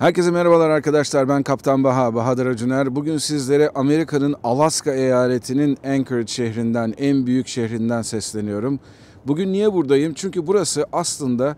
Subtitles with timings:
[0.00, 1.28] Herkese merhabalar arkadaşlar.
[1.28, 2.96] Ben Kaptan Baha, Bahadır Acuner.
[2.96, 8.80] Bugün sizlere Amerika'nın Alaska eyaletinin Anchorage şehrinden, en büyük şehrinden sesleniyorum.
[9.26, 10.14] Bugün niye buradayım?
[10.14, 11.56] Çünkü burası aslında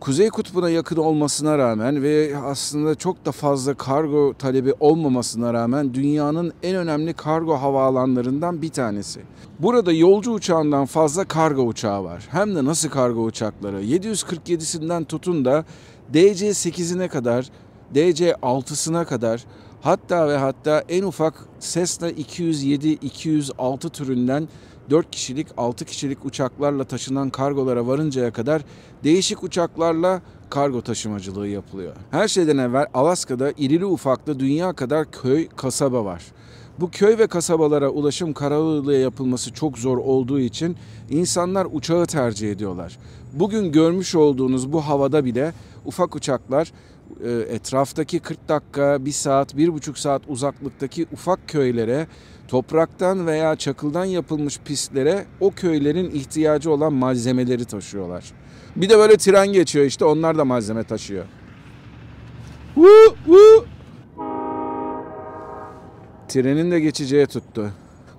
[0.00, 6.52] Kuzey Kutbu'na yakın olmasına rağmen ve aslında çok da fazla kargo talebi olmamasına rağmen dünyanın
[6.62, 9.20] en önemli kargo havaalanlarından bir tanesi.
[9.58, 12.28] Burada yolcu uçağından fazla kargo uçağı var.
[12.30, 13.82] Hem de nasıl kargo uçakları?
[13.82, 15.64] 747'sinden tutun da
[16.14, 17.50] DC-8'ine kadar,
[17.94, 19.44] DC-6'sına kadar
[19.80, 24.48] hatta ve hatta en ufak Cessna 207-206 türünden
[24.90, 28.62] 4 kişilik, 6 kişilik uçaklarla taşınan kargolara varıncaya kadar
[29.04, 31.96] değişik uçaklarla kargo taşımacılığı yapılıyor.
[32.10, 36.22] Her şeyden evvel Alaska'da irili ufaklı dünya kadar köy, kasaba var.
[36.80, 40.76] Bu köy ve kasabalara ulaşım karayoluyla yapılması çok zor olduğu için
[41.10, 42.98] insanlar uçağı tercih ediyorlar.
[43.32, 45.52] Bugün görmüş olduğunuz bu havada bile
[45.84, 46.72] ufak uçaklar
[47.24, 52.06] e, etraftaki 40 dakika, 1 saat, 1,5 saat uzaklıktaki ufak köylere
[52.48, 58.32] topraktan veya çakıldan yapılmış pistlere o köylerin ihtiyacı olan malzemeleri taşıyorlar.
[58.76, 61.24] Bir de böyle tren geçiyor işte onlar da malzeme taşıyor.
[62.74, 63.64] Woo, woo.
[66.28, 67.72] Trenin de geçeceğe tuttu.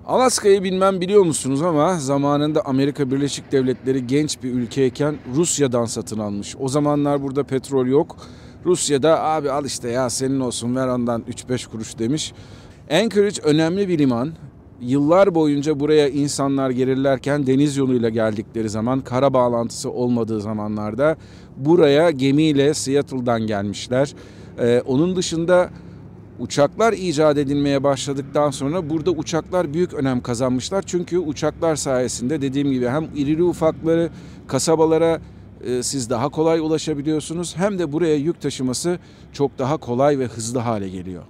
[0.06, 6.56] Alaska'yı bilmem biliyor musunuz ama zamanında Amerika Birleşik Devletleri genç bir ülkeyken Rusya'dan satın almış.
[6.60, 8.16] O zamanlar burada petrol yok.
[8.66, 12.32] Rusya'da abi al işte ya senin olsun ver ondan 3-5 kuruş demiş.
[12.90, 14.32] Anchorage önemli bir liman.
[14.80, 21.16] Yıllar boyunca buraya insanlar gelirlerken deniz yoluyla geldikleri zaman kara bağlantısı olmadığı zamanlarda
[21.56, 24.14] buraya gemiyle Seattle'dan gelmişler.
[24.58, 25.70] Ee, onun dışında
[26.38, 30.82] uçaklar icat edilmeye başladıktan sonra burada uçaklar büyük önem kazanmışlar.
[30.86, 34.10] Çünkü uçaklar sayesinde dediğim gibi hem irili ufakları
[34.46, 35.20] kasabalara
[35.64, 38.98] e, siz daha kolay ulaşabiliyorsunuz hem de buraya yük taşıması
[39.32, 41.22] çok daha kolay ve hızlı hale geliyor.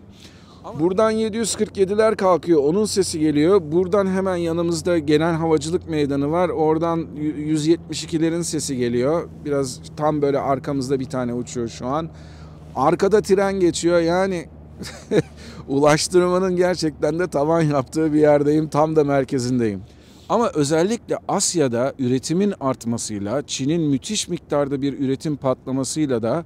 [0.80, 2.62] Buradan 747'ler kalkıyor.
[2.64, 3.62] Onun sesi geliyor.
[3.72, 6.48] Buradan hemen yanımızda genel havacılık meydanı var.
[6.48, 9.28] Oradan 172'lerin sesi geliyor.
[9.44, 12.08] Biraz tam böyle arkamızda bir tane uçuyor şu an.
[12.76, 14.00] Arkada tren geçiyor.
[14.00, 14.48] Yani
[15.68, 18.68] ulaştırmanın gerçekten de tavan yaptığı bir yerdeyim.
[18.68, 19.82] Tam da merkezindeyim.
[20.28, 26.44] Ama özellikle Asya'da üretimin artmasıyla, Çin'in müthiş miktarda bir üretim patlamasıyla da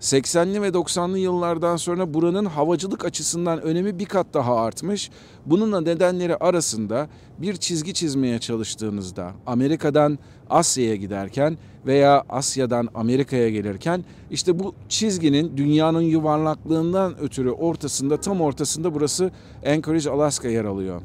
[0.00, 5.10] 80'li ve 90'lı yıllardan sonra buranın havacılık açısından önemi bir kat daha artmış.
[5.46, 7.08] Bununla nedenleri arasında
[7.38, 10.18] bir çizgi çizmeye çalıştığınızda Amerika'dan
[10.50, 18.94] Asya'ya giderken veya Asya'dan Amerika'ya gelirken işte bu çizginin dünyanın yuvarlaklığından ötürü ortasında tam ortasında
[18.94, 19.30] burası
[19.66, 21.02] Anchorage, Alaska yer alıyor.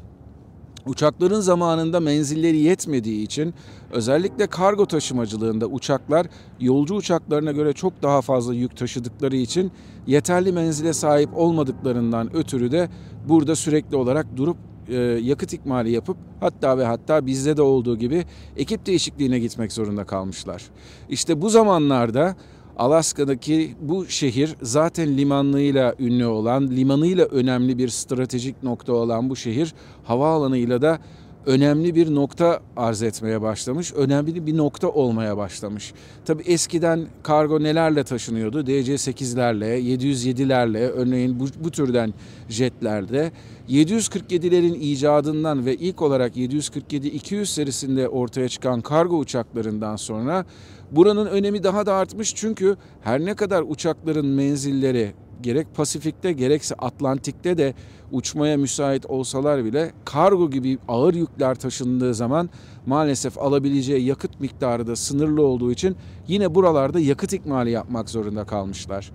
[0.86, 3.54] Uçakların zamanında menzilleri yetmediği için
[3.90, 6.26] özellikle kargo taşımacılığında uçaklar
[6.60, 9.72] yolcu uçaklarına göre çok daha fazla yük taşıdıkları için
[10.06, 12.88] yeterli menzile sahip olmadıklarından ötürü de
[13.28, 14.56] burada sürekli olarak durup
[14.88, 18.24] e, yakıt ikmali yapıp hatta ve hatta bizde de olduğu gibi
[18.56, 20.62] ekip değişikliğine gitmek zorunda kalmışlar.
[21.08, 22.36] İşte bu zamanlarda
[22.78, 29.74] Alaska'daki bu şehir zaten limanlığıyla ünlü olan, limanıyla önemli bir stratejik nokta olan bu şehir
[30.04, 30.98] havaalanıyla da
[31.46, 33.92] önemli bir nokta arz etmeye başlamış.
[33.92, 35.92] Önemli bir nokta olmaya başlamış.
[36.24, 38.60] Tabi eskiden kargo nelerle taşınıyordu?
[38.60, 42.14] DC-8'lerle, 707'lerle, örneğin bu, bu türden
[42.48, 43.32] jetlerde.
[43.68, 50.44] 747'lerin icadından ve ilk olarak 747-200 serisinde ortaya çıkan kargo uçaklarından sonra
[50.90, 52.34] buranın önemi daha da artmış.
[52.34, 57.74] Çünkü her ne kadar uçakların menzilleri gerek Pasifik'te gerekse Atlantik'te de
[58.12, 62.50] uçmaya müsait olsalar bile kargo gibi ağır yükler taşındığı zaman
[62.86, 65.96] maalesef alabileceği yakıt miktarı da sınırlı olduğu için
[66.28, 69.12] yine buralarda yakıt ikmali yapmak zorunda kalmışlar.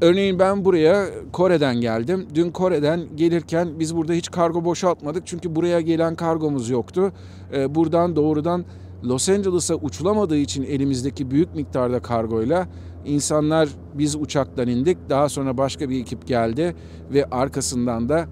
[0.00, 2.26] Örneğin ben buraya Kore'den geldim.
[2.34, 7.12] Dün Kore'den gelirken biz burada hiç kargo boşaltmadık çünkü buraya gelen kargomuz yoktu.
[7.52, 8.64] Ee, buradan doğrudan
[9.04, 12.68] Los Angeles'a uçulamadığı için elimizdeki büyük miktarda kargoyla
[13.08, 14.98] insanlar biz uçaktan indik.
[15.08, 16.76] Daha sonra başka bir ekip geldi
[17.12, 18.26] ve arkasından da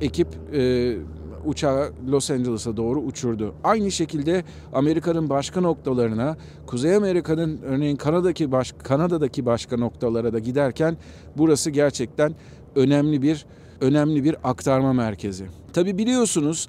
[0.00, 0.96] ekip e,
[1.44, 3.54] uçağı Los Angeles'a doğru uçurdu.
[3.64, 6.36] Aynı şekilde Amerika'nın başka noktalarına,
[6.66, 10.96] Kuzey Amerika'nın örneğin Kanada'daki baş, Kanada'daki başka noktalara da giderken
[11.36, 12.34] burası gerçekten
[12.76, 13.46] önemli bir
[13.80, 15.46] önemli bir aktarma merkezi.
[15.72, 16.68] Tabi biliyorsunuz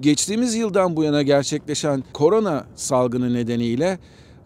[0.00, 3.98] geçtiğimiz yıldan bu yana gerçekleşen korona salgını nedeniyle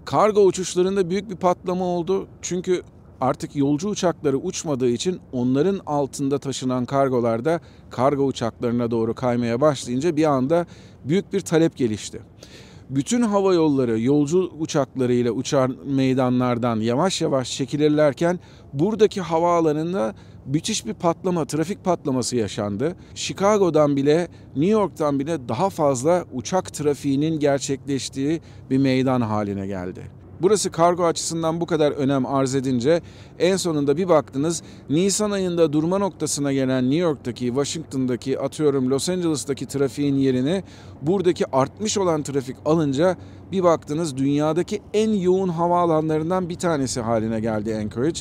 [0.07, 2.29] kargo uçuşlarında büyük bir patlama oldu.
[2.43, 2.83] Çünkü
[3.21, 7.61] artık yolcu uçakları uçmadığı için onların altında taşınan kargolar da
[7.91, 10.67] kargo uçaklarına doğru kaymaya başlayınca bir anda
[11.05, 12.23] büyük bir talep gelişti.
[12.91, 18.41] Bütün hava yolları yolcu uçaklarıyla uçar meydanlardan yavaş yavaş çekilirlerken
[18.73, 20.15] buradaki havaalanında
[20.47, 22.97] müthiş bir patlama, trafik patlaması yaşandı.
[23.15, 28.41] Chicago'dan bile, New York'tan bile daha fazla uçak trafiğinin gerçekleştiği
[28.71, 30.03] bir meydan haline geldi.
[30.43, 33.01] Burası kargo açısından bu kadar önem arz edince
[33.39, 39.67] en sonunda bir baktınız Nisan ayında durma noktasına gelen New York'taki, Washington'daki, atıyorum Los Angeles'taki
[39.67, 40.63] trafiğin yerini
[41.03, 43.17] buradaki artmış olan trafik alınca
[43.53, 48.21] bir baktınız dünyadaki en yoğun havaalanlarından bir tanesi haline geldi Anchorage.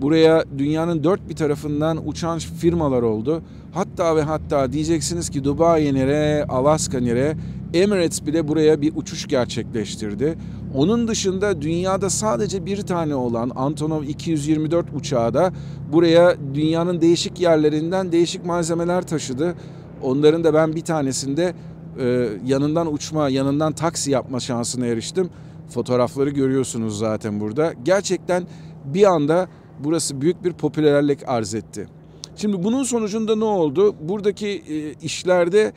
[0.00, 3.42] Buraya dünyanın dört bir tarafından uçan firmalar oldu.
[3.72, 7.36] Hatta ve hatta diyeceksiniz ki Dubai nere, Alaska nere,
[7.74, 10.38] Emirates bile buraya bir uçuş gerçekleştirdi.
[10.74, 15.52] Onun dışında dünyada sadece bir tane olan Antonov 224 uçağı da
[15.92, 19.54] buraya dünyanın değişik yerlerinden değişik malzemeler taşıdı.
[20.02, 21.54] Onların da ben bir tanesinde
[21.98, 25.30] e, yanından uçma, yanından taksi yapma şansına eriştim.
[25.68, 27.72] Fotoğrafları görüyorsunuz zaten burada.
[27.84, 28.44] Gerçekten
[28.84, 29.48] bir anda
[29.84, 31.88] burası büyük bir popülerlik arz etti.
[32.36, 33.94] Şimdi bunun sonucunda ne oldu?
[34.00, 35.72] Buradaki e, işlerde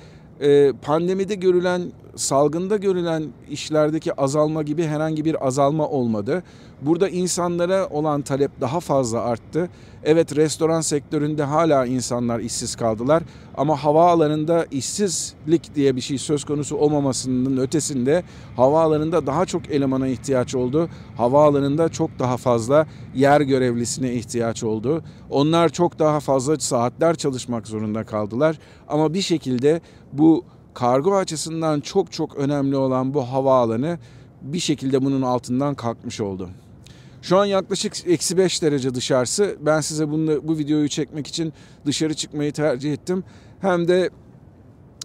[0.82, 1.82] pandemide görülen,
[2.16, 6.44] salgında görülen işlerdeki azalma gibi herhangi bir azalma olmadı.
[6.82, 9.70] Burada insanlara olan talep daha fazla arttı.
[10.04, 13.24] Evet restoran sektöründe hala insanlar işsiz kaldılar
[13.58, 18.24] ama havaalanında işsizlik diye bir şey söz konusu olmamasının ötesinde
[18.56, 20.90] havaalanında daha çok elemana ihtiyaç oldu.
[21.18, 25.04] Havaalanında çok daha fazla yer görevlisine ihtiyaç oldu.
[25.30, 29.82] Onlar çok daha fazla saatler çalışmak zorunda kaldılar ama bir şekilde
[30.14, 34.00] bu kargo açısından çok çok önemli olan bu havaalanı
[34.42, 36.50] bir şekilde bunun altından kalkmış oldu.
[37.22, 39.58] Şu an yaklaşık eksi 5 derece dışarısı.
[39.62, 41.54] Ben size bunu, bu videoyu çekmek için
[41.86, 43.24] dışarı çıkmayı tercih ettim.
[43.62, 44.10] Hem de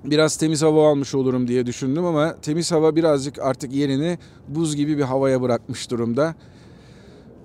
[0.05, 4.19] biraz temiz hava almış olurum diye düşündüm ama temiz hava birazcık artık yerini
[4.49, 6.35] buz gibi bir havaya bırakmış durumda.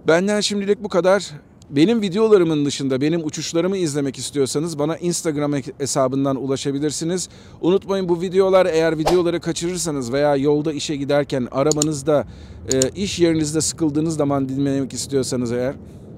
[0.08, 1.31] Benden şimdilik bu kadar.
[1.75, 7.30] Benim videolarımın dışında benim uçuşlarımı izlemek istiyorsanız bana Instagram hesabından ulaşabilirsiniz.
[7.62, 12.28] Unutmayın bu videolar eğer videoları kaçırırsanız veya yolda işe giderken arabanızda
[12.74, 15.75] e, iş yerinizde sıkıldığınız zaman dinlemek istiyorsanız eğer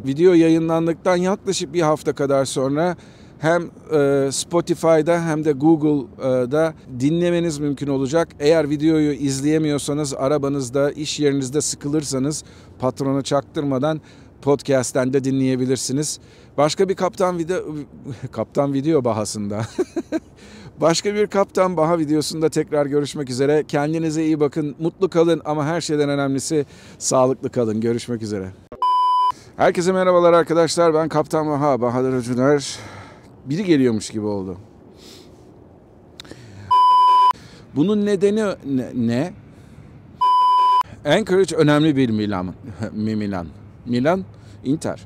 [0.07, 2.97] video yayınlandıktan yaklaşık bir hafta kadar sonra
[3.39, 3.63] hem
[3.93, 8.27] e, Spotify'da hem de Google'da dinlemeniz mümkün olacak.
[8.39, 12.43] Eğer videoyu izleyemiyorsanız arabanızda, iş yerinizde sıkılırsanız
[12.79, 14.01] patrona çaktırmadan
[14.45, 16.19] podcast'ten de dinleyebilirsiniz.
[16.57, 17.57] Başka bir Kaptan Video
[18.31, 19.61] Kaptan Video bahasında.
[20.81, 23.63] Başka bir Kaptan Baha videosunda tekrar görüşmek üzere.
[23.67, 26.65] Kendinize iyi bakın, mutlu kalın ama her şeyden önemlisi
[26.97, 27.81] sağlıklı kalın.
[27.81, 28.51] Görüşmek üzere.
[29.57, 30.93] Herkese merhabalar arkadaşlar.
[30.93, 32.79] Ben Kaptan Baha, Bahadır Öcüner.
[33.45, 34.57] Biri geliyormuş gibi oldu.
[37.75, 38.91] Bunun nedeni ne?
[38.95, 39.33] ne?
[41.05, 42.53] Anchorage önemli bir Milan.
[42.93, 43.47] Milan.
[43.85, 44.23] Milan,
[44.63, 45.05] Inter.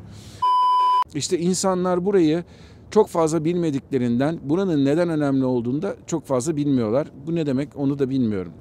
[1.15, 2.43] İşte insanlar burayı
[2.91, 7.07] çok fazla bilmediklerinden buranın neden önemli olduğunu da çok fazla bilmiyorlar.
[7.27, 8.53] Bu ne demek onu da bilmiyorum.